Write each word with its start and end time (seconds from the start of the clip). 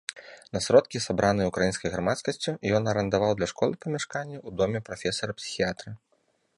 На 0.55 0.59
сродкі, 0.67 1.01
сабраныя 1.07 1.49
ўкраінскай 1.51 1.93
грамадскасцю, 1.97 2.55
ён 2.79 2.91
арандаваў 2.95 3.31
для 3.41 3.47
школы 3.55 3.73
памяшканне 3.87 4.37
ў 4.47 4.61
доме 4.63 4.79
прафесара-псіхіятра. 4.93 5.89